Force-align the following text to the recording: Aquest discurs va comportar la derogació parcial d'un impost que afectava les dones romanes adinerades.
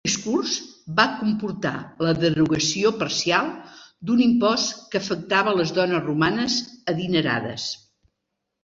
Aquest 0.03 0.15
discurs 0.19 0.53
va 0.99 1.03
comportar 1.17 1.73
la 2.07 2.13
derogació 2.23 2.93
parcial 3.03 3.53
d'un 4.11 4.25
impost 4.29 4.83
que 4.91 5.03
afectava 5.05 5.55
les 5.61 5.77
dones 5.81 6.05
romanes 6.11 6.59
adinerades. 6.97 7.71